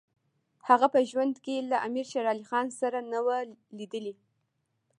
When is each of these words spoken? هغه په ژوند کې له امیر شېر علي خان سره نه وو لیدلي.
هغه 0.67 0.87
په 0.93 0.99
ژوند 1.09 1.35
کې 1.45 1.55
له 1.71 1.77
امیر 1.87 2.05
شېر 2.11 2.25
علي 2.31 2.45
خان 2.49 2.67
سره 2.81 2.99
نه 3.11 3.19
وو 3.25 3.35
لیدلي. 3.77 4.13